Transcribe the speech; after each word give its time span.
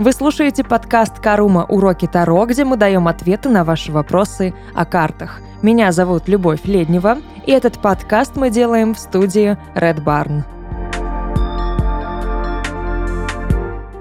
Вы 0.00 0.12
слушаете 0.12 0.64
подкаст 0.64 1.18
«Карума. 1.18 1.66
Уроки 1.68 2.06
Таро», 2.06 2.46
где 2.46 2.64
мы 2.64 2.78
даем 2.78 3.06
ответы 3.06 3.50
на 3.50 3.64
ваши 3.64 3.92
вопросы 3.92 4.54
о 4.74 4.86
картах. 4.86 5.42
Меня 5.60 5.92
зовут 5.92 6.26
Любовь 6.26 6.64
Леднева, 6.64 7.18
и 7.44 7.52
этот 7.52 7.82
подкаст 7.82 8.34
мы 8.34 8.48
делаем 8.48 8.94
в 8.94 8.98
студии 8.98 9.58
Red 9.74 10.02
Barn. 10.02 10.44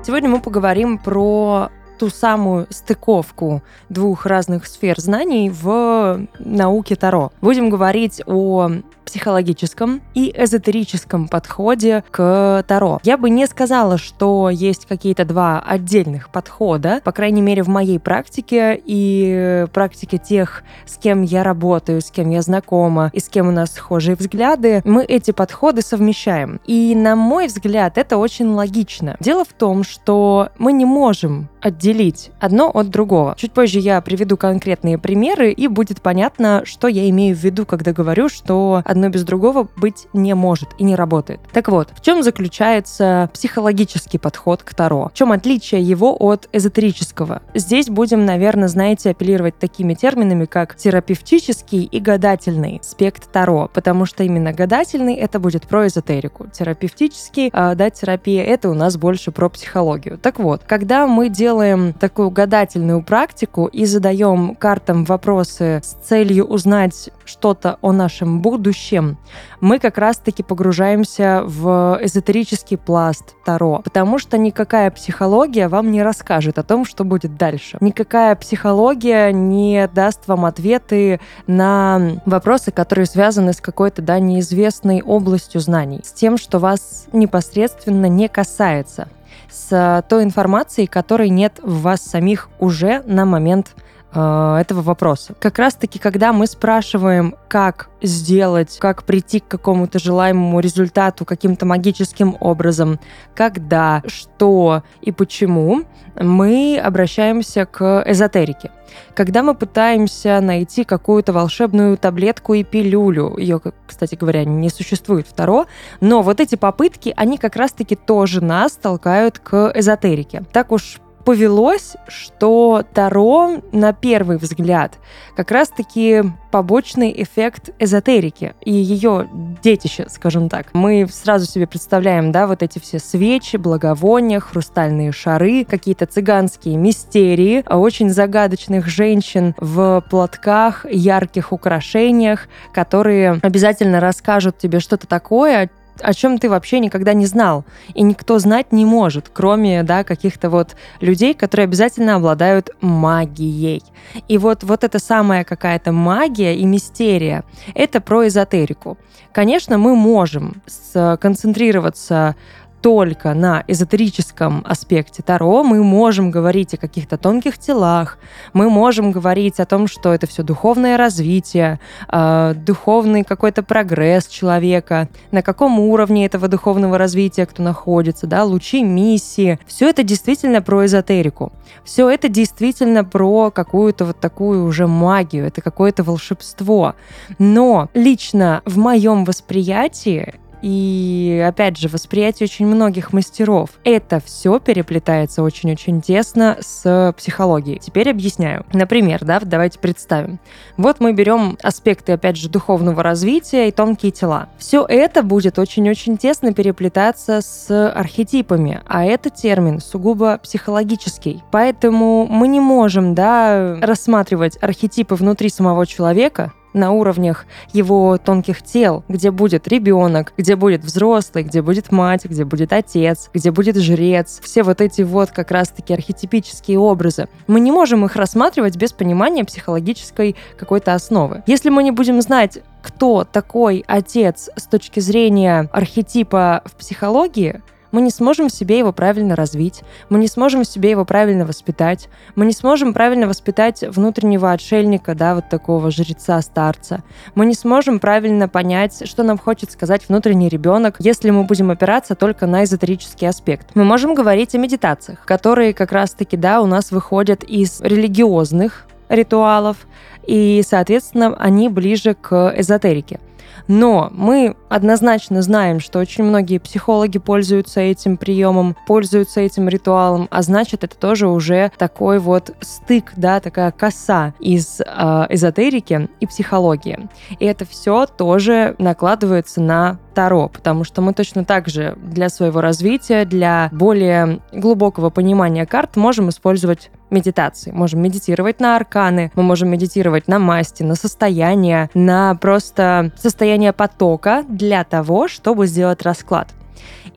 Сегодня 0.05 0.29
мы 0.29 0.39
поговорим 0.39 0.99
про 0.99 1.69
ту 1.99 2.09
самую 2.09 2.67
стыковку 2.69 3.61
двух 3.89 4.25
разных 4.25 4.67
сфер 4.67 4.97
знаний 5.01 5.49
в 5.49 6.21
науке 6.39 6.95
Таро. 6.95 7.33
Будем 7.41 7.69
говорить 7.69 8.21
о 8.25 8.71
психологическом 9.09 10.01
и 10.13 10.31
эзотерическом 10.37 11.27
подходе 11.27 12.03
к 12.11 12.63
Таро. 12.67 12.99
Я 13.03 13.17
бы 13.17 13.31
не 13.31 13.47
сказала, 13.47 13.97
что 13.97 14.51
есть 14.51 14.85
какие-то 14.85 15.25
два 15.25 15.59
отдельных 15.59 16.29
подхода, 16.29 17.01
по 17.03 17.11
крайней 17.11 17.41
мере, 17.41 17.63
в 17.63 17.67
моей 17.69 17.97
практике 17.97 18.79
и 18.85 19.65
практике 19.73 20.19
тех, 20.19 20.63
с 20.85 20.97
кем 20.97 21.23
я 21.23 21.43
работаю, 21.43 22.01
с 22.01 22.11
кем 22.11 22.29
я 22.29 22.43
знакома 22.43 23.09
и 23.13 23.19
с 23.19 23.29
кем 23.29 23.47
у 23.47 23.51
нас 23.51 23.71
схожие 23.73 24.15
взгляды, 24.15 24.83
мы 24.85 25.03
эти 25.03 25.31
подходы 25.31 25.81
совмещаем. 25.81 26.61
И, 26.67 26.93
на 26.95 27.15
мой 27.15 27.47
взгляд, 27.47 27.97
это 27.97 28.17
очень 28.17 28.49
логично. 28.49 29.15
Дело 29.19 29.43
в 29.43 29.53
том, 29.53 29.83
что 29.83 30.49
мы 30.59 30.71
не 30.71 30.85
можем 30.85 31.49
отделить 31.61 32.31
одно 32.39 32.69
от 32.69 32.89
другого. 32.89 33.33
Чуть 33.37 33.53
позже 33.53 33.79
я 33.79 33.99
приведу 34.01 34.37
конкретные 34.37 34.97
примеры, 34.99 35.51
и 35.51 35.67
будет 35.67 36.01
понятно, 36.01 36.61
что 36.65 36.87
я 36.87 37.09
имею 37.09 37.35
в 37.35 37.39
виду, 37.39 37.65
когда 37.65 37.91
говорю, 37.91 38.29
что 38.29 38.81
одно 38.85 38.98
одно 38.99 39.09
без 39.09 39.23
другого 39.23 39.67
быть 39.77 40.07
не 40.13 40.35
может 40.35 40.69
и 40.77 40.83
не 40.83 40.95
работает. 40.95 41.39
Так 41.53 41.69
вот, 41.69 41.89
в 41.95 42.01
чем 42.01 42.21
заключается 42.21 43.29
психологический 43.33 44.17
подход 44.17 44.63
к 44.63 44.73
Таро? 44.73 45.09
В 45.13 45.17
чем 45.17 45.31
отличие 45.31 45.81
его 45.81 46.15
от 46.19 46.49
эзотерического? 46.51 47.41
Здесь 47.53 47.87
будем, 47.87 48.25
наверное, 48.25 48.67
знаете, 48.67 49.11
апеллировать 49.11 49.57
такими 49.57 49.93
терминами, 49.93 50.45
как 50.45 50.75
терапевтический 50.75 51.83
и 51.83 51.99
гадательный 51.99 52.79
аспект 52.81 53.31
Таро, 53.31 53.69
потому 53.73 54.05
что 54.05 54.23
именно 54.23 54.51
гадательный 54.51 55.15
это 55.15 55.39
будет 55.39 55.65
про 55.67 55.87
эзотерику, 55.87 56.47
терапевтический, 56.51 57.49
а, 57.53 57.75
да, 57.75 57.89
терапия 57.89 58.43
это 58.43 58.69
у 58.69 58.73
нас 58.73 58.97
больше 58.97 59.31
про 59.31 59.49
психологию. 59.49 60.17
Так 60.17 60.39
вот, 60.39 60.63
когда 60.65 61.07
мы 61.07 61.29
делаем 61.29 61.93
такую 61.93 62.31
гадательную 62.31 63.01
практику 63.01 63.67
и 63.67 63.85
задаем 63.85 64.55
картам 64.55 65.05
вопросы 65.05 65.81
с 65.83 65.93
целью 66.05 66.45
узнать 66.45 67.09
что-то 67.23 67.77
о 67.81 67.93
нашем 67.93 68.41
будущем, 68.41 68.88
чем 68.89 69.17
мы 69.61 69.77
как 69.77 69.97
раз-таки 69.97 70.41
погружаемся 70.41 71.43
в 71.45 71.99
эзотерический 72.01 72.77
пласт 72.77 73.35
Таро, 73.45 73.81
потому 73.83 74.17
что 74.17 74.37
никакая 74.37 74.89
психология 74.89 75.67
вам 75.67 75.91
не 75.91 76.01
расскажет 76.01 76.57
о 76.57 76.63
том, 76.63 76.85
что 76.85 77.03
будет 77.03 77.37
дальше. 77.37 77.77
Никакая 77.81 78.35
психология 78.35 79.31
не 79.31 79.87
даст 79.93 80.27
вам 80.27 80.45
ответы 80.45 81.19
на 81.45 82.19
вопросы, 82.25 82.71
которые 82.71 83.05
связаны 83.05 83.53
с 83.53 83.61
какой-то 83.61 84.01
да, 84.01 84.19
неизвестной 84.19 85.01
областью 85.01 85.61
знаний, 85.61 86.01
с 86.03 86.11
тем, 86.11 86.37
что 86.37 86.57
вас 86.57 87.05
непосредственно 87.11 88.07
не 88.07 88.27
касается 88.27 89.07
с 89.51 90.03
той 90.09 90.23
информацией, 90.23 90.87
которой 90.87 91.29
нет 91.29 91.59
в 91.61 91.81
вас 91.81 92.01
самих 92.01 92.49
уже 92.59 93.03
на 93.05 93.25
момент 93.25 93.75
этого 94.11 94.81
вопроса. 94.81 95.35
Как 95.39 95.59
раз-таки, 95.59 95.99
когда 95.99 96.33
мы 96.33 96.47
спрашиваем, 96.47 97.35
как 97.47 97.89
сделать, 98.01 98.77
как 98.79 99.03
прийти 99.03 99.39
к 99.39 99.47
какому-то 99.47 99.99
желаемому 99.99 100.59
результату 100.59 101.25
каким-то 101.25 101.65
магическим 101.65 102.35
образом, 102.39 102.99
когда, 103.35 104.01
что 104.07 104.83
и 105.01 105.11
почему, 105.11 105.83
мы 106.15 106.81
обращаемся 106.83 107.65
к 107.65 108.03
эзотерике. 108.07 108.71
Когда 109.13 109.43
мы 109.43 109.53
пытаемся 109.53 110.39
найти 110.41 110.83
какую-то 110.83 111.31
волшебную 111.31 111.95
таблетку 111.95 112.55
и 112.55 112.63
пилюлю, 112.63 113.37
ее, 113.37 113.61
кстати 113.85 114.15
говоря, 114.15 114.43
не 114.43 114.69
существует 114.69 115.27
второ, 115.27 115.67
но 116.01 116.23
вот 116.23 116.39
эти 116.39 116.55
попытки, 116.55 117.13
они 117.15 117.37
как 117.37 117.55
раз-таки 117.55 117.95
тоже 117.95 118.43
нас 118.43 118.71
толкают 118.71 119.37
к 119.37 119.71
эзотерике. 119.75 120.43
Так 120.51 120.71
уж 120.71 120.99
повелось, 121.25 121.95
что 122.07 122.83
Таро, 122.93 123.61
на 123.71 123.93
первый 123.93 124.37
взгляд, 124.37 124.97
как 125.35 125.51
раз-таки 125.51 126.23
побочный 126.51 127.13
эффект 127.21 127.69
эзотерики 127.79 128.53
и 128.61 128.71
ее 128.71 129.29
детище, 129.61 130.07
скажем 130.09 130.49
так. 130.49 130.67
Мы 130.73 131.07
сразу 131.11 131.45
себе 131.45 131.67
представляем, 131.67 132.31
да, 132.31 132.47
вот 132.47 132.63
эти 132.63 132.79
все 132.79 132.99
свечи, 132.99 133.57
благовония, 133.57 134.39
хрустальные 134.39 135.11
шары, 135.11 135.65
какие-то 135.65 136.05
цыганские 136.05 136.77
мистерии, 136.77 137.63
очень 137.67 138.09
загадочных 138.09 138.87
женщин 138.87 139.53
в 139.57 140.03
платках, 140.09 140.85
ярких 140.89 141.51
украшениях, 141.51 142.47
которые 142.73 143.39
обязательно 143.41 143.99
расскажут 143.99 144.57
тебе 144.57 144.79
что-то 144.79 145.07
такое, 145.07 145.69
о 146.01 146.13
чем 146.13 146.37
ты 146.37 146.49
вообще 146.49 146.79
никогда 146.79 147.13
не 147.13 147.25
знал. 147.25 147.65
И 147.93 148.03
никто 148.03 148.39
знать 148.39 148.71
не 148.71 148.85
может, 148.85 149.29
кроме 149.33 149.83
да, 149.83 150.03
каких-то 150.03 150.49
вот 150.49 150.75
людей, 151.01 151.33
которые 151.33 151.65
обязательно 151.65 152.15
обладают 152.15 152.69
магией. 152.81 153.83
И 154.27 154.37
вот, 154.37 154.63
вот 154.63 154.83
эта 154.83 154.99
самая 154.99 155.43
какая-то 155.43 155.91
магия 155.91 156.55
и 156.55 156.65
мистерия, 156.65 157.43
это 157.75 158.01
про 158.01 158.27
эзотерику. 158.27 158.97
Конечно, 159.31 159.77
мы 159.77 159.95
можем 159.95 160.61
сконцентрироваться 160.65 162.35
только 162.81 163.33
на 163.33 163.63
эзотерическом 163.67 164.63
аспекте 164.65 165.21
Таро, 165.23 165.63
мы 165.63 165.83
можем 165.83 166.31
говорить 166.31 166.73
о 166.73 166.77
каких-то 166.77 167.17
тонких 167.17 167.57
телах, 167.57 168.17
мы 168.53 168.69
можем 168.69 169.11
говорить 169.11 169.59
о 169.59 169.65
том, 169.65 169.87
что 169.87 170.13
это 170.13 170.27
все 170.27 170.43
духовное 170.43 170.97
развитие, 170.97 171.79
э, 172.07 172.53
духовный 172.55 173.23
какой-то 173.23 173.63
прогресс 173.63 174.27
человека, 174.27 175.09
на 175.31 175.41
каком 175.41 175.79
уровне 175.79 176.25
этого 176.25 176.47
духовного 176.47 176.97
развития 176.97 177.45
кто 177.45 177.63
находится, 177.63 178.27
да, 178.27 178.43
лучи 178.43 178.83
миссии. 178.83 179.59
Все 179.65 179.89
это 179.89 180.03
действительно 180.03 180.61
про 180.61 180.85
эзотерику. 180.85 181.51
Все 181.83 182.09
это 182.09 182.29
действительно 182.29 183.03
про 183.03 183.51
какую-то 183.51 184.05
вот 184.05 184.19
такую 184.19 184.65
уже 184.65 184.87
магию, 184.87 185.45
это 185.45 185.61
какое-то 185.61 186.03
волшебство. 186.03 186.95
Но 187.37 187.89
лично 187.93 188.61
в 188.65 188.77
моем 188.77 189.25
восприятии 189.25 190.35
и, 190.61 191.43
опять 191.47 191.77
же, 191.77 191.87
восприятие 191.87 192.45
очень 192.45 192.67
многих 192.67 193.13
мастеров. 193.13 193.71
Это 193.83 194.19
все 194.23 194.59
переплетается 194.59 195.43
очень-очень 195.43 196.01
тесно 196.01 196.57
с 196.59 197.13
психологией. 197.17 197.79
Теперь 197.79 198.09
объясняю. 198.09 198.65
Например, 198.73 199.23
да, 199.23 199.39
давайте 199.41 199.79
представим. 199.79 200.39
Вот 200.77 200.99
мы 200.99 201.13
берем 201.13 201.57
аспекты, 201.63 202.13
опять 202.13 202.37
же, 202.37 202.49
духовного 202.49 203.03
развития 203.03 203.67
и 203.67 203.71
тонкие 203.71 204.11
тела. 204.11 204.49
Все 204.57 204.85
это 204.85 205.23
будет 205.23 205.59
очень-очень 205.59 206.17
тесно 206.17 206.53
переплетаться 206.53 207.41
с 207.41 207.89
архетипами, 207.91 208.81
а 208.87 209.05
это 209.05 209.29
термин 209.29 209.79
сугубо 209.79 210.39
психологический. 210.41 211.43
Поэтому 211.51 212.27
мы 212.27 212.47
не 212.47 212.59
можем, 212.59 213.15
да, 213.15 213.77
рассматривать 213.81 214.57
архетипы 214.61 215.15
внутри 215.15 215.49
самого 215.49 215.85
человека, 215.85 216.53
на 216.79 216.91
уровнях 216.91 217.45
его 217.73 218.17
тонких 218.17 218.63
тел, 218.63 219.03
где 219.07 219.31
будет 219.31 219.67
ребенок, 219.67 220.33
где 220.37 220.55
будет 220.55 220.83
взрослый, 220.83 221.43
где 221.43 221.61
будет 221.61 221.91
мать, 221.91 222.25
где 222.25 222.45
будет 222.45 222.73
отец, 222.73 223.29
где 223.33 223.51
будет 223.51 223.77
жрец. 223.77 224.39
Все 224.43 224.63
вот 224.63 224.81
эти 224.81 225.01
вот 225.01 225.31
как 225.31 225.51
раз-таки 225.51 225.93
архетипические 225.93 226.79
образы. 226.79 227.27
Мы 227.47 227.59
не 227.59 227.71
можем 227.71 228.05
их 228.05 228.15
рассматривать 228.15 228.77
без 228.77 228.93
понимания 228.93 229.43
психологической 229.43 230.35
какой-то 230.57 230.93
основы. 230.93 231.43
Если 231.45 231.69
мы 231.69 231.83
не 231.83 231.91
будем 231.91 232.21
знать, 232.21 232.59
кто 232.81 233.25
такой 233.25 233.83
отец 233.87 234.49
с 234.55 234.63
точки 234.63 234.99
зрения 234.99 235.69
архетипа 235.71 236.61
в 236.65 236.75
психологии, 236.75 237.61
мы 237.91 238.01
не 238.01 238.11
сможем 238.11 238.47
в 238.47 238.51
себе 238.51 238.77
его 238.77 238.91
правильно 238.91 239.35
развить, 239.35 239.81
мы 240.09 240.19
не 240.19 240.27
сможем 240.27 240.61
в 240.61 240.67
себе 240.67 240.91
его 240.91 241.05
правильно 241.05 241.45
воспитать, 241.45 242.09
мы 242.35 242.45
не 242.45 242.53
сможем 242.53 242.93
правильно 242.93 243.27
воспитать 243.27 243.81
внутреннего 243.81 244.51
отшельника, 244.51 245.15
да, 245.15 245.35
вот 245.35 245.49
такого 245.49 245.91
жреца-старца. 245.91 247.03
Мы 247.35 247.45
не 247.45 247.53
сможем 247.53 247.99
правильно 247.99 248.47
понять, 248.47 249.07
что 249.07 249.23
нам 249.23 249.37
хочет 249.37 249.71
сказать 249.71 250.07
внутренний 250.07 250.49
ребенок, 250.49 250.97
если 250.99 251.29
мы 251.29 251.43
будем 251.43 251.71
опираться 251.71 252.15
только 252.15 252.47
на 252.47 252.63
эзотерический 252.63 253.27
аспект. 253.27 253.75
Мы 253.75 253.83
можем 253.83 254.13
говорить 254.13 254.55
о 254.55 254.57
медитациях, 254.57 255.25
которые 255.25 255.73
как 255.73 255.91
раз-таки, 255.91 256.37
да, 256.37 256.61
у 256.61 256.65
нас 256.65 256.91
выходят 256.91 257.43
из 257.43 257.81
религиозных 257.81 258.85
ритуалов, 259.09 259.77
и, 260.25 260.61
соответственно, 260.65 261.35
они 261.39 261.69
ближе 261.69 262.13
к 262.13 262.53
эзотерике. 262.55 263.19
Но 263.67 264.09
мы 264.11 264.55
однозначно 264.69 265.41
знаем, 265.41 265.79
что 265.79 265.99
очень 265.99 266.23
многие 266.23 266.57
психологи 266.57 267.17
пользуются 267.17 267.81
этим 267.81 268.17
приемом, 268.17 268.75
пользуются 268.87 269.41
этим 269.41 269.67
ритуалом, 269.69 270.27
а 270.31 270.41
значит, 270.41 270.83
это 270.83 270.95
тоже 270.95 271.27
уже 271.27 271.71
такой 271.77 272.19
вот 272.19 272.55
стык, 272.61 273.13
да, 273.15 273.39
такая 273.39 273.71
коса 273.71 274.33
из 274.39 274.81
э, 274.81 274.85
эзотерики 275.29 276.09
и 276.19 276.25
психологии. 276.25 277.09
И 277.39 277.45
это 277.45 277.65
все 277.65 278.05
тоже 278.05 278.75
накладывается 278.77 279.61
на 279.61 279.99
Таро, 280.13 280.49
потому 280.49 280.83
что 280.83 281.01
мы 281.01 281.13
точно 281.13 281.45
так 281.45 281.69
же 281.69 281.97
для 282.01 282.29
своего 282.29 282.59
развития, 282.61 283.25
для 283.25 283.69
более 283.71 284.41
глубокого 284.51 285.09
понимания 285.09 285.65
карт 285.65 285.95
можем 285.95 286.29
использовать 286.29 286.91
медитации. 287.09 287.71
Можем 287.71 288.01
медитировать 288.01 288.59
на 288.59 288.75
арканы, 288.75 289.31
мы 289.35 289.43
можем 289.43 289.69
медитировать 289.69 290.27
на 290.27 290.37
масти, 290.37 290.83
на 290.83 290.95
состояние, 290.95 291.89
на 291.93 292.35
просто 292.35 293.11
состояние 293.17 293.38
потока 293.73 294.43
для 294.47 294.83
того, 294.83 295.27
чтобы 295.27 295.67
сделать 295.67 296.01
расклад. 296.01 296.49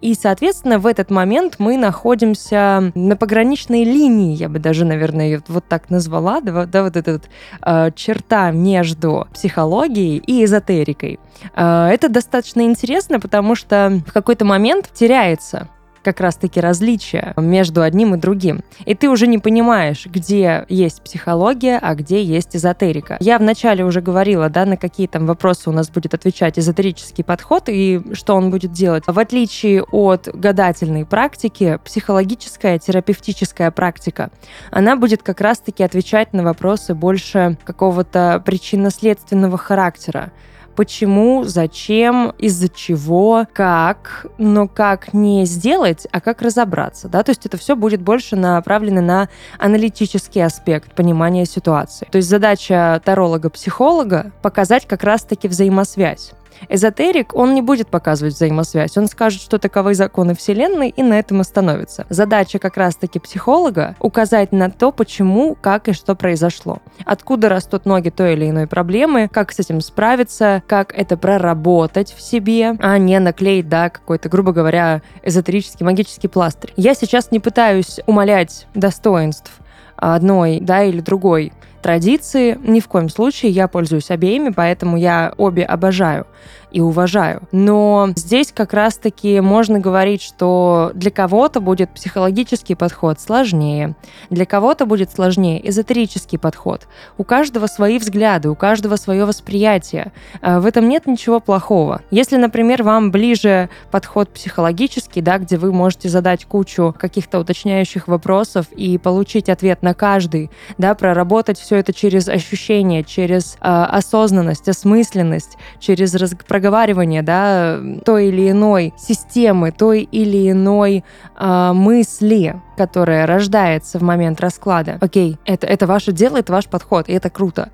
И, 0.00 0.14
соответственно, 0.14 0.80
в 0.80 0.86
этот 0.86 1.10
момент 1.10 1.56
мы 1.58 1.76
находимся 1.76 2.92
на 2.94 3.16
пограничной 3.16 3.84
линии, 3.84 4.34
я 4.34 4.48
бы 4.48 4.58
даже, 4.58 4.84
наверное, 4.84 5.26
ее 5.26 5.42
вот 5.46 5.64
так 5.68 5.90
назвала, 5.90 6.40
да, 6.40 6.66
да 6.66 6.82
вот 6.82 6.96
эта 6.96 7.12
вот, 7.12 7.22
э, 7.64 7.90
черта 7.94 8.50
между 8.50 9.28
психологией 9.32 10.18
и 10.18 10.44
эзотерикой. 10.44 11.20
Э, 11.54 11.86
это 11.86 12.08
достаточно 12.08 12.62
интересно, 12.62 13.20
потому 13.20 13.54
что 13.54 14.02
в 14.04 14.12
какой-то 14.12 14.44
момент 14.44 14.90
теряется 14.92 15.68
как 16.02 16.20
раз-таки 16.20 16.60
различия 16.60 17.34
между 17.36 17.82
одним 17.82 18.14
и 18.14 18.18
другим. 18.18 18.62
И 18.84 18.94
ты 18.94 19.08
уже 19.08 19.26
не 19.26 19.38
понимаешь, 19.38 20.06
где 20.06 20.64
есть 20.68 21.02
психология, 21.02 21.78
а 21.80 21.94
где 21.94 22.22
есть 22.22 22.56
эзотерика. 22.56 23.16
Я 23.20 23.38
вначале 23.38 23.84
уже 23.84 24.00
говорила, 24.00 24.48
да, 24.48 24.64
на 24.64 24.76
какие 24.76 25.06
там 25.06 25.26
вопросы 25.26 25.70
у 25.70 25.72
нас 25.72 25.90
будет 25.90 26.14
отвечать 26.14 26.58
эзотерический 26.58 27.24
подход 27.24 27.64
и 27.68 28.00
что 28.12 28.34
он 28.34 28.50
будет 28.50 28.72
делать. 28.72 29.04
В 29.06 29.18
отличие 29.18 29.82
от 29.82 30.28
гадательной 30.32 31.04
практики, 31.04 31.78
психологическая 31.84 32.78
терапевтическая 32.78 33.70
практика, 33.70 34.30
она 34.70 34.96
будет 34.96 35.22
как 35.22 35.40
раз-таки 35.40 35.82
отвечать 35.82 36.32
на 36.32 36.42
вопросы 36.42 36.94
больше 36.94 37.56
какого-то 37.64 38.42
причинно-следственного 38.44 39.58
характера 39.58 40.32
почему, 40.74 41.44
зачем, 41.44 42.34
из-за 42.38 42.68
чего, 42.68 43.46
как, 43.52 44.26
но 44.38 44.68
как 44.68 45.14
не 45.14 45.44
сделать, 45.44 46.06
а 46.10 46.20
как 46.20 46.42
разобраться, 46.42 47.08
да, 47.08 47.22
то 47.22 47.30
есть 47.30 47.46
это 47.46 47.56
все 47.56 47.76
будет 47.76 48.00
больше 48.00 48.36
направлено 48.36 49.00
на 49.00 49.28
аналитический 49.58 50.44
аспект 50.44 50.94
понимания 50.94 51.44
ситуации. 51.44 52.08
То 52.10 52.16
есть 52.16 52.28
задача 52.28 53.00
таролога-психолога 53.04 54.32
показать 54.42 54.86
как 54.86 55.02
раз-таки 55.04 55.48
взаимосвязь 55.48 56.32
Эзотерик, 56.68 57.34
он 57.34 57.54
не 57.54 57.62
будет 57.62 57.88
показывать 57.88 58.34
взаимосвязь, 58.34 58.96
он 58.96 59.06
скажет, 59.08 59.40
что 59.40 59.58
таковы 59.58 59.94
законы 59.94 60.34
Вселенной, 60.34 60.88
и 60.88 61.02
на 61.02 61.18
этом 61.18 61.40
остановится. 61.40 62.06
Задача 62.08 62.58
как 62.58 62.76
раз-таки 62.76 63.18
психолога— 63.18 63.96
указать 64.00 64.52
на 64.52 64.70
то, 64.70 64.92
почему, 64.92 65.56
как 65.60 65.88
и 65.88 65.92
что 65.92 66.14
произошло. 66.14 66.78
Откуда 67.04 67.48
растут 67.48 67.86
ноги 67.86 68.10
той 68.10 68.34
или 68.34 68.50
иной 68.50 68.66
проблемы, 68.66 69.28
как 69.30 69.52
с 69.52 69.58
этим 69.58 69.80
справиться, 69.80 70.62
как 70.66 70.92
это 70.94 71.16
проработать 71.16 72.12
в 72.12 72.20
себе, 72.20 72.76
а 72.80 72.98
не 72.98 73.18
наклеить, 73.18 73.68
да, 73.68 73.90
какой-то, 73.90 74.28
грубо 74.28 74.52
говоря, 74.52 75.02
эзотерический, 75.22 75.84
магический 75.84 76.28
пластырь. 76.28 76.72
Я 76.76 76.94
сейчас 76.94 77.30
не 77.30 77.40
пытаюсь 77.40 78.00
умалять 78.06 78.66
достоинств 78.74 79.52
одной, 79.96 80.58
да, 80.60 80.82
или 80.82 81.00
другой 81.00 81.52
традиции. 81.82 82.58
Ни 82.62 82.80
в 82.80 82.88
коем 82.88 83.08
случае 83.08 83.50
я 83.50 83.68
пользуюсь 83.68 84.10
обеими, 84.10 84.50
поэтому 84.50 84.96
я 84.96 85.34
обе 85.36 85.64
обожаю 85.64 86.26
и 86.72 86.80
уважаю. 86.80 87.42
Но 87.52 88.08
здесь 88.16 88.52
как 88.52 88.72
раз-таки 88.72 89.40
можно 89.40 89.78
говорить, 89.78 90.22
что 90.22 90.90
для 90.94 91.10
кого-то 91.10 91.60
будет 91.60 91.90
психологический 91.90 92.74
подход 92.74 93.20
сложнее, 93.20 93.94
для 94.30 94.46
кого-то 94.46 94.86
будет 94.86 95.12
сложнее 95.12 95.68
эзотерический 95.68 96.38
подход. 96.38 96.88
У 97.18 97.24
каждого 97.24 97.66
свои 97.66 97.98
взгляды, 97.98 98.48
у 98.48 98.54
каждого 98.54 98.96
свое 98.96 99.24
восприятие. 99.24 100.12
А, 100.40 100.60
в 100.60 100.66
этом 100.66 100.88
нет 100.88 101.06
ничего 101.06 101.40
плохого. 101.40 102.02
Если, 102.10 102.36
например, 102.36 102.82
вам 102.82 103.10
ближе 103.10 103.68
подход 103.90 104.30
психологический, 104.30 105.20
да, 105.20 105.38
где 105.38 105.56
вы 105.56 105.72
можете 105.72 106.08
задать 106.08 106.44
кучу 106.44 106.94
каких-то 106.98 107.38
уточняющих 107.38 108.08
вопросов 108.08 108.66
и 108.72 108.98
получить 108.98 109.48
ответ 109.48 109.82
на 109.82 109.94
каждый, 109.94 110.50
да, 110.78 110.94
проработать 110.94 111.58
все 111.58 111.76
это 111.76 111.92
через 111.92 112.28
ощущение, 112.28 113.04
через 113.04 113.56
э, 113.60 113.68
осознанность, 113.68 114.68
осмысленность, 114.68 115.58
через 115.78 116.14
раз 116.14 116.32
проговаривание 116.62 117.22
да, 117.22 117.80
той 118.04 118.28
или 118.28 118.50
иной 118.50 118.94
системы, 118.96 119.72
той 119.72 120.08
или 120.12 120.52
иной 120.52 121.02
э, 121.36 121.72
мысли, 121.74 122.54
которая 122.82 123.26
рождается 123.26 124.00
в 124.00 124.02
момент 124.02 124.40
расклада. 124.40 124.98
Окей, 125.00 125.38
это, 125.44 125.68
это 125.68 125.86
ваше 125.86 126.10
дело, 126.10 126.38
это 126.38 126.52
ваш 126.52 126.66
подход, 126.66 127.08
и 127.08 127.12
это 127.12 127.30
круто. 127.30 127.70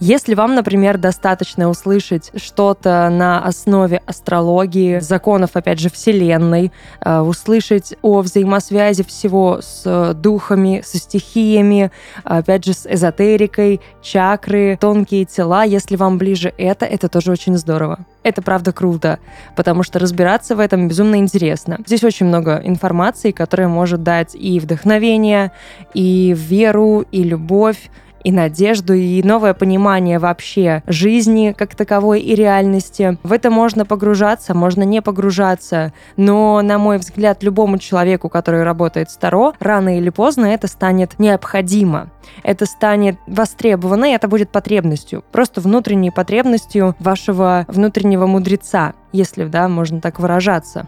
Если 0.00 0.34
вам, 0.34 0.54
например, 0.54 0.96
достаточно 0.96 1.68
услышать 1.68 2.30
что-то 2.34 3.10
на 3.10 3.42
основе 3.44 4.00
астрологии, 4.06 4.98
законов, 4.98 5.50
опять 5.54 5.78
же, 5.78 5.90
Вселенной, 5.90 6.72
э, 7.04 7.20
услышать 7.20 7.94
о 8.00 8.20
взаимосвязи 8.20 9.02
всего 9.02 9.60
с 9.62 10.14
духами, 10.14 10.82
со 10.84 10.96
стихиями, 10.96 11.90
опять 12.24 12.64
же, 12.64 12.72
с 12.72 12.86
эзотерикой, 12.86 13.80
чакры, 14.02 14.78
тонкие 14.80 15.26
тела, 15.26 15.64
если 15.64 15.96
вам 15.96 16.16
ближе 16.16 16.52
это, 16.56 16.86
это 16.86 17.08
тоже 17.08 17.32
очень 17.32 17.58
здорово. 17.58 17.98
Это 18.22 18.42
правда 18.42 18.72
круто, 18.72 19.18
потому 19.54 19.82
что 19.82 19.98
разбираться 19.98 20.56
в 20.56 20.60
этом 20.60 20.88
безумно 20.88 21.16
интересно. 21.16 21.78
Здесь 21.86 22.04
очень 22.04 22.26
много 22.26 22.60
информации, 22.64 23.32
которая 23.32 23.68
может 23.68 24.02
дать 24.02 24.34
и 24.34 24.49
вдохновение, 24.58 25.52
и 25.94 26.34
веру, 26.36 27.04
и 27.12 27.22
любовь, 27.22 27.90
и 28.24 28.32
надежду, 28.32 28.94
и 28.94 29.22
новое 29.22 29.54
понимание 29.54 30.18
вообще 30.18 30.82
жизни 30.86 31.54
как 31.56 31.74
таковой 31.74 32.20
и 32.20 32.34
реальности. 32.34 33.18
В 33.22 33.32
это 33.32 33.50
можно 33.50 33.84
погружаться, 33.84 34.54
можно 34.54 34.82
не 34.82 35.02
погружаться, 35.02 35.92
но, 36.16 36.60
на 36.62 36.78
мой 36.78 36.98
взгляд, 36.98 37.42
любому 37.42 37.78
человеку, 37.78 38.28
который 38.28 38.62
работает 38.62 39.10
с 39.10 39.16
Таро, 39.16 39.54
рано 39.58 39.98
или 39.98 40.10
поздно 40.10 40.46
это 40.46 40.66
станет 40.66 41.18
необходимо. 41.18 42.10
Это 42.42 42.66
станет 42.66 43.16
востребовано, 43.26 44.06
и 44.06 44.14
это 44.14 44.28
будет 44.28 44.50
потребностью, 44.50 45.24
просто 45.32 45.60
внутренней 45.60 46.10
потребностью 46.10 46.94
вашего 46.98 47.64
внутреннего 47.68 48.26
мудреца, 48.26 48.94
если, 49.12 49.44
да, 49.44 49.68
можно 49.68 50.00
так 50.00 50.20
выражаться. 50.20 50.86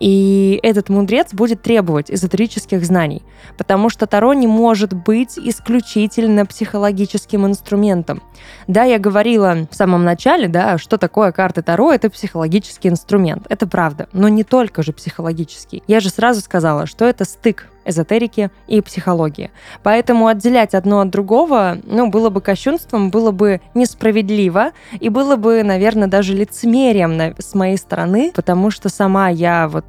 И 0.00 0.58
этот 0.62 0.88
мудрец 0.88 1.34
будет 1.34 1.62
требовать 1.62 2.10
эзотерических 2.10 2.84
знаний, 2.84 3.22
потому 3.58 3.90
что 3.90 4.06
Таро 4.06 4.32
не 4.32 4.46
может 4.46 4.94
быть 4.94 5.38
исключительно 5.38 6.46
психологическим 6.46 7.46
инструментом. 7.46 8.22
Да, 8.66 8.84
я 8.84 8.98
говорила 8.98 9.68
в 9.70 9.76
самом 9.76 10.04
начале, 10.04 10.48
да, 10.48 10.78
что 10.78 10.96
такое 10.96 11.32
карты 11.32 11.62
Таро, 11.62 11.92
это 11.92 12.08
психологический 12.08 12.88
инструмент. 12.88 13.44
Это 13.50 13.66
правда, 13.66 14.08
но 14.12 14.28
не 14.28 14.42
только 14.42 14.82
же 14.82 14.92
психологический. 14.92 15.82
Я 15.86 16.00
же 16.00 16.08
сразу 16.08 16.40
сказала, 16.40 16.86
что 16.86 17.04
это 17.04 17.26
стык 17.26 17.68
эзотерики 17.84 18.50
и 18.66 18.80
психологии. 18.80 19.50
Поэтому 19.82 20.26
отделять 20.26 20.74
одно 20.74 21.00
от 21.00 21.10
другого, 21.10 21.78
ну, 21.84 22.08
было 22.08 22.30
бы 22.30 22.40
кощунством, 22.40 23.10
было 23.10 23.30
бы 23.30 23.60
несправедливо, 23.74 24.72
и 24.98 25.08
было 25.08 25.36
бы, 25.36 25.62
наверное, 25.62 26.08
даже 26.08 26.34
лицемерием 26.34 27.34
с 27.38 27.54
моей 27.54 27.76
стороны, 27.76 28.32
потому 28.34 28.70
что 28.70 28.88
сама 28.88 29.28
я 29.28 29.68
вот 29.68 29.84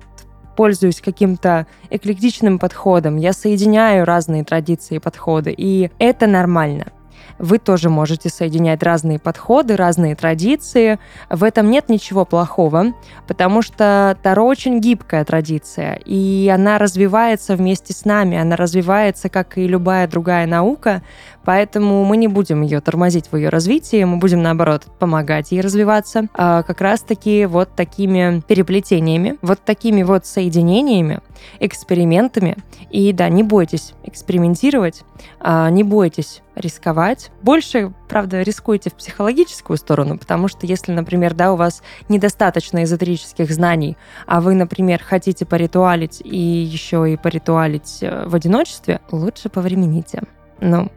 пользуюсь 0.55 1.01
каким-то 1.01 1.65
эклектичным 1.89 2.59
подходом, 2.59 3.17
я 3.17 3.33
соединяю 3.33 4.05
разные 4.05 4.43
традиции 4.43 4.95
и 4.95 4.99
подходы, 4.99 5.53
и 5.57 5.89
это 5.97 6.27
нормально 6.27 6.87
вы 7.37 7.57
тоже 7.57 7.89
можете 7.89 8.29
соединять 8.29 8.83
разные 8.83 9.19
подходы, 9.19 9.75
разные 9.75 10.15
традиции. 10.15 10.99
В 11.29 11.43
этом 11.43 11.69
нет 11.69 11.89
ничего 11.89 12.25
плохого, 12.25 12.93
потому 13.27 13.61
что 13.61 14.17
Таро 14.21 14.45
очень 14.45 14.79
гибкая 14.79 15.25
традиция, 15.25 15.99
и 16.05 16.51
она 16.53 16.77
развивается 16.77 17.55
вместе 17.55 17.93
с 17.93 18.05
нами, 18.05 18.37
она 18.37 18.55
развивается, 18.55 19.29
как 19.29 19.57
и 19.57 19.67
любая 19.67 20.07
другая 20.07 20.47
наука, 20.47 21.01
поэтому 21.45 22.03
мы 22.05 22.17
не 22.17 22.27
будем 22.27 22.61
ее 22.61 22.81
тормозить 22.81 23.31
в 23.31 23.37
ее 23.37 23.49
развитии, 23.49 24.03
мы 24.03 24.17
будем, 24.17 24.41
наоборот, 24.41 24.85
помогать 24.99 25.51
ей 25.51 25.61
развиваться, 25.61 26.27
а 26.33 26.63
как 26.63 26.81
раз-таки 26.81 27.45
вот 27.45 27.75
такими 27.75 28.41
переплетениями, 28.47 29.37
вот 29.41 29.59
такими 29.63 30.03
вот 30.03 30.25
соединениями, 30.25 31.21
экспериментами. 31.59 32.57
И 32.89 33.13
да, 33.13 33.29
не 33.29 33.43
бойтесь 33.43 33.93
экспериментировать, 34.03 35.03
а, 35.39 35.69
не 35.69 35.83
бойтесь 35.83 36.41
рисковать. 36.55 37.31
Больше, 37.41 37.93
правда, 38.09 38.41
рискуйте 38.41 38.89
в 38.89 38.93
психологическую 38.93 39.77
сторону, 39.77 40.17
потому 40.17 40.47
что 40.47 40.65
если, 40.65 40.91
например, 40.91 41.33
да, 41.33 41.53
у 41.53 41.55
вас 41.55 41.81
недостаточно 42.09 42.83
эзотерических 42.83 43.51
знаний, 43.51 43.97
а 44.27 44.41
вы, 44.41 44.53
например, 44.55 45.01
хотите 45.03 45.45
поритуалить 45.45 46.21
и 46.23 46.37
еще 46.37 47.11
и 47.11 47.17
поритуалить 47.17 47.99
э, 48.01 48.25
в 48.27 48.35
одиночестве, 48.35 48.99
лучше 49.11 49.49
повремените. 49.49 50.23
Ну, 50.59 50.91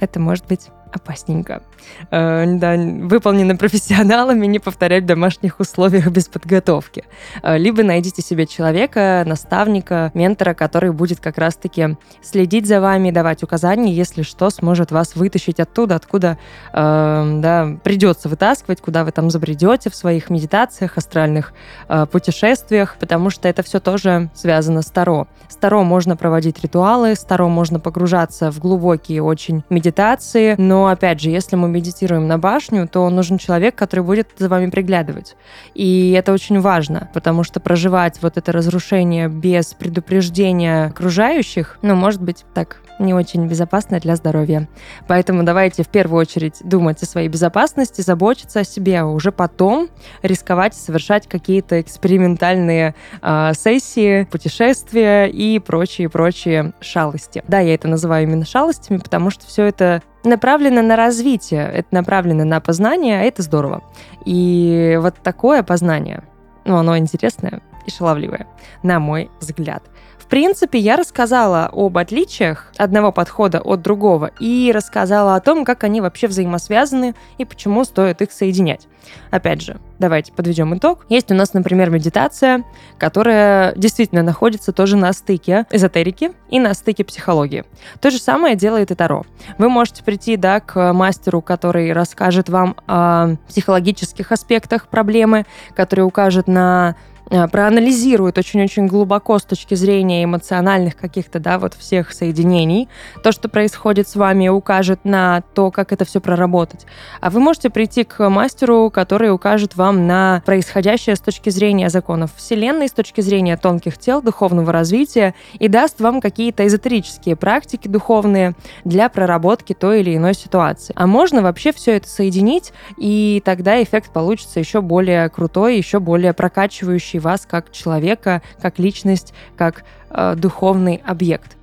это 0.00 0.20
может 0.20 0.46
быть 0.46 0.70
опасненько. 0.96 1.62
Э, 2.10 2.44
да, 2.46 2.76
выполнены 2.76 3.56
профессионалами, 3.56 4.46
не 4.46 4.58
повторять 4.58 5.04
в 5.04 5.06
домашних 5.06 5.60
условиях 5.60 6.08
без 6.08 6.28
подготовки. 6.28 7.04
Э, 7.42 7.58
либо 7.58 7.82
найдите 7.82 8.22
себе 8.22 8.46
человека, 8.46 9.24
наставника, 9.26 10.10
ментора, 10.14 10.54
который 10.54 10.92
будет 10.92 11.20
как 11.20 11.38
раз-таки 11.38 11.96
следить 12.22 12.66
за 12.66 12.80
вами, 12.80 13.10
давать 13.10 13.42
указания, 13.42 13.92
если 13.92 14.22
что, 14.22 14.50
сможет 14.50 14.90
вас 14.90 15.16
вытащить 15.16 15.60
оттуда, 15.60 15.96
откуда 15.96 16.38
э, 16.72 17.38
да, 17.40 17.76
придется 17.82 18.28
вытаскивать, 18.28 18.80
куда 18.80 19.04
вы 19.04 19.12
там 19.12 19.30
забредете 19.30 19.90
в 19.90 19.94
своих 19.94 20.30
медитациях, 20.30 20.96
астральных 20.96 21.52
э, 21.88 22.06
путешествиях, 22.06 22.96
потому 22.98 23.30
что 23.30 23.48
это 23.48 23.62
все 23.62 23.80
тоже 23.80 24.30
связано 24.34 24.82
с 24.82 24.86
Таро. 24.86 25.26
С 25.48 25.56
Таро 25.56 25.82
можно 25.82 26.16
проводить 26.16 26.62
ритуалы, 26.62 27.14
с 27.14 27.20
Таро 27.20 27.48
можно 27.48 27.80
погружаться 27.80 28.50
в 28.50 28.58
глубокие 28.58 29.22
очень 29.22 29.64
медитации, 29.70 30.54
но, 30.58 30.77
опять 30.86 31.20
же, 31.20 31.30
если 31.30 31.56
мы 31.56 31.68
медитируем 31.68 32.26
на 32.26 32.38
башню, 32.38 32.88
то 32.88 33.08
нужен 33.10 33.38
человек, 33.38 33.74
который 33.74 34.04
будет 34.04 34.28
за 34.36 34.48
вами 34.48 34.70
приглядывать. 34.70 35.36
И 35.74 36.12
это 36.12 36.32
очень 36.32 36.60
важно, 36.60 37.10
потому 37.14 37.44
что 37.44 37.60
проживать 37.60 38.20
вот 38.22 38.36
это 38.36 38.52
разрушение 38.52 39.28
без 39.28 39.74
предупреждения 39.74 40.86
окружающих, 40.86 41.78
ну, 41.82 41.94
может 41.94 42.22
быть, 42.22 42.44
так 42.54 42.80
не 42.98 43.14
очень 43.14 43.46
безопасно 43.46 44.00
для 44.00 44.16
здоровья. 44.16 44.68
Поэтому 45.06 45.42
давайте 45.44 45.82
в 45.82 45.88
первую 45.88 46.20
очередь 46.20 46.56
думать 46.64 47.02
о 47.02 47.06
своей 47.06 47.28
безопасности, 47.28 48.00
заботиться 48.00 48.60
о 48.60 48.64
себе, 48.64 49.00
а 49.00 49.06
уже 49.06 49.32
потом 49.32 49.88
рисковать 50.22 50.74
совершать 50.74 51.28
какие-то 51.28 51.80
экспериментальные 51.80 52.94
э, 53.22 53.52
сессии, 53.54 54.24
путешествия 54.24 55.26
и 55.26 55.58
прочие-прочие 55.58 56.72
шалости. 56.80 57.42
Да, 57.46 57.60
я 57.60 57.74
это 57.74 57.88
называю 57.88 58.24
именно 58.24 58.44
шалостями, 58.44 58.98
потому 58.98 59.30
что 59.30 59.46
все 59.46 59.64
это 59.64 60.02
направлено 60.28 60.82
на 60.82 60.96
развитие, 60.96 61.70
это 61.72 61.88
направлено 61.90 62.44
на 62.44 62.60
познание, 62.60 63.20
а 63.20 63.24
это 63.24 63.42
здорово. 63.42 63.82
И 64.24 64.98
вот 65.00 65.16
такое 65.22 65.62
познание, 65.62 66.22
ну, 66.64 66.76
оно 66.76 66.96
интересное 66.96 67.60
и 67.86 67.90
шаловливое, 67.90 68.46
на 68.82 69.00
мой 69.00 69.30
взгляд. 69.40 69.82
Принципе, 70.28 70.78
я 70.78 70.96
рассказала 70.96 71.70
об 71.72 71.96
отличиях 71.96 72.66
одного 72.76 73.12
подхода 73.12 73.60
от 73.60 73.80
другого 73.80 74.30
и 74.38 74.70
рассказала 74.74 75.36
о 75.36 75.40
том, 75.40 75.64
как 75.64 75.84
они 75.84 76.02
вообще 76.02 76.26
взаимосвязаны 76.26 77.14
и 77.38 77.46
почему 77.46 77.84
стоит 77.84 78.20
их 78.20 78.30
соединять. 78.30 78.88
Опять 79.30 79.62
же, 79.62 79.78
давайте 79.98 80.32
подведем 80.32 80.76
итог. 80.76 81.06
Есть 81.08 81.30
у 81.30 81.34
нас, 81.34 81.54
например, 81.54 81.88
медитация, 81.88 82.64
которая 82.98 83.74
действительно 83.74 84.22
находится 84.22 84.72
тоже 84.72 84.96
на 84.96 85.14
стыке 85.14 85.64
эзотерики 85.70 86.32
и 86.50 86.60
на 86.60 86.74
стыке 86.74 87.04
психологии. 87.04 87.64
То 88.00 88.10
же 88.10 88.18
самое 88.18 88.54
делает 88.54 88.90
и 88.90 88.94
Таро. 88.94 89.24
Вы 89.56 89.70
можете 89.70 90.04
прийти 90.04 90.36
да, 90.36 90.60
к 90.60 90.92
мастеру, 90.92 91.40
который 91.40 91.92
расскажет 91.92 92.50
вам 92.50 92.76
о 92.86 93.36
психологических 93.48 94.30
аспектах 94.30 94.88
проблемы, 94.88 95.46
который 95.74 96.02
укажет 96.02 96.48
на 96.48 96.96
проанализирует 97.28 98.38
очень-очень 98.38 98.86
глубоко 98.86 99.38
с 99.38 99.44
точки 99.44 99.74
зрения 99.74 100.24
эмоциональных 100.24 100.96
каких-то, 100.96 101.38
да, 101.38 101.58
вот 101.58 101.74
всех 101.74 102.12
соединений, 102.12 102.88
то, 103.22 103.32
что 103.32 103.48
происходит 103.48 104.08
с 104.08 104.16
вами, 104.16 104.48
укажет 104.48 105.00
на 105.04 105.42
то, 105.54 105.70
как 105.70 105.92
это 105.92 106.04
все 106.04 106.20
проработать. 106.20 106.86
А 107.20 107.30
вы 107.30 107.40
можете 107.40 107.70
прийти 107.70 108.04
к 108.04 108.28
мастеру, 108.28 108.90
который 108.90 109.32
укажет 109.32 109.76
вам 109.76 110.06
на 110.06 110.42
происходящее 110.46 111.16
с 111.16 111.20
точки 111.20 111.50
зрения 111.50 111.90
законов 111.90 112.30
Вселенной, 112.36 112.88
с 112.88 112.92
точки 112.92 113.20
зрения 113.20 113.56
тонких 113.56 113.98
тел, 113.98 114.22
духовного 114.22 114.72
развития, 114.72 115.34
и 115.58 115.68
даст 115.68 116.00
вам 116.00 116.20
какие-то 116.20 116.66
эзотерические 116.66 117.36
практики 117.36 117.88
духовные 117.88 118.54
для 118.84 119.08
проработки 119.08 119.74
той 119.74 120.00
или 120.00 120.16
иной 120.16 120.34
ситуации. 120.34 120.94
А 120.96 121.06
можно 121.06 121.42
вообще 121.42 121.72
все 121.72 121.96
это 121.96 122.08
соединить, 122.08 122.72
и 122.96 123.42
тогда 123.44 123.82
эффект 123.82 124.12
получится 124.12 124.58
еще 124.60 124.80
более 124.80 125.28
крутой, 125.28 125.76
еще 125.76 126.00
более 126.00 126.32
прокачивающий 126.32 127.17
формирующий 127.18 127.20
вас 127.20 127.46
как 127.46 127.70
человека, 127.70 128.42
как 128.60 128.78
личность, 128.78 129.34
как 129.56 129.84
э, 130.10 130.34
духовный 130.36 131.02
объект. 131.06 131.56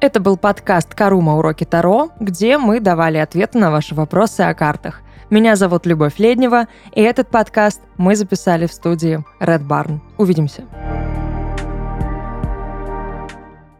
Это 0.00 0.20
был 0.20 0.36
подкаст 0.36 0.94
«Карума. 0.94 1.36
Уроки 1.36 1.64
Таро», 1.64 2.10
где 2.20 2.58
мы 2.58 2.80
давали 2.80 3.18
ответы 3.18 3.58
на 3.58 3.70
ваши 3.70 3.94
вопросы 3.94 4.42
о 4.42 4.54
картах. 4.54 5.00
Меня 5.30 5.56
зовут 5.56 5.86
Любовь 5.86 6.18
Леднева, 6.18 6.66
и 6.92 7.00
этот 7.00 7.28
подкаст 7.28 7.80
мы 7.96 8.14
записали 8.14 8.66
в 8.66 8.72
студии 8.72 9.24
Red 9.40 9.66
Barn. 9.66 10.00
Увидимся. 10.18 10.64